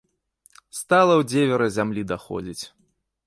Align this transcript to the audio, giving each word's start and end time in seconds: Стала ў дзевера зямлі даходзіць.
Стала 0.77 1.11
ў 1.17 1.23
дзевера 1.33 1.67
зямлі 1.77 2.07
даходзіць. 2.13 2.61